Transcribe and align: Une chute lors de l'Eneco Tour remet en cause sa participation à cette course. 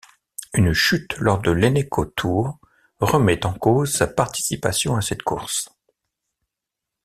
Une 0.55 0.73
chute 0.73 1.15
lors 1.19 1.43
de 1.43 1.51
l'Eneco 1.51 2.05
Tour 2.05 2.57
remet 2.99 3.45
en 3.45 3.53
cause 3.53 3.93
sa 3.93 4.07
participation 4.07 4.95
à 4.95 5.01
cette 5.03 5.21
course. 5.21 5.69